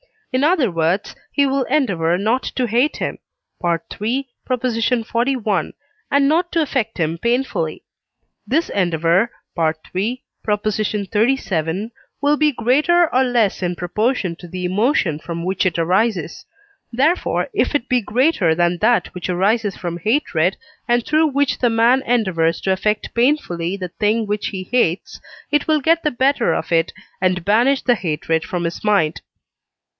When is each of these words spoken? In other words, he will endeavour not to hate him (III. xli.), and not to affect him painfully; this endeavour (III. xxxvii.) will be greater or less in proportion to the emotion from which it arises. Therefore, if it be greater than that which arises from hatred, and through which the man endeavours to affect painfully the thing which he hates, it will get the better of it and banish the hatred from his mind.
In 0.33 0.43
other 0.45 0.71
words, 0.71 1.13
he 1.31 1.45
will 1.45 1.63
endeavour 1.63 2.17
not 2.17 2.41
to 2.55 2.65
hate 2.65 2.97
him 2.97 3.19
(III. 3.63 3.79
xli.), 4.49 5.73
and 6.09 6.27
not 6.27 6.51
to 6.53 6.61
affect 6.61 6.97
him 6.97 7.17
painfully; 7.19 7.83
this 8.47 8.69
endeavour 8.69 9.29
(III. 9.59 10.23
xxxvii.) 10.47 11.91
will 12.21 12.37
be 12.37 12.51
greater 12.51 13.13
or 13.13 13.23
less 13.25 13.61
in 13.61 13.75
proportion 13.75 14.35
to 14.37 14.47
the 14.47 14.63
emotion 14.65 15.19
from 15.19 15.43
which 15.43 15.65
it 15.67 15.77
arises. 15.77 16.45
Therefore, 16.91 17.49
if 17.53 17.75
it 17.75 17.87
be 17.89 18.01
greater 18.01 18.55
than 18.55 18.77
that 18.77 19.13
which 19.13 19.29
arises 19.29 19.75
from 19.75 19.97
hatred, 19.99 20.57
and 20.87 21.05
through 21.05 21.27
which 21.27 21.59
the 21.59 21.69
man 21.69 22.01
endeavours 22.07 22.59
to 22.61 22.71
affect 22.71 23.13
painfully 23.13 23.77
the 23.77 23.89
thing 23.89 24.25
which 24.25 24.47
he 24.47 24.63
hates, 24.63 25.19
it 25.51 25.67
will 25.67 25.81
get 25.81 26.01
the 26.01 26.09
better 26.09 26.53
of 26.53 26.71
it 26.71 26.91
and 27.19 27.45
banish 27.45 27.83
the 27.83 27.95
hatred 27.95 28.43
from 28.45 28.63
his 28.63 28.83
mind. 28.83 29.21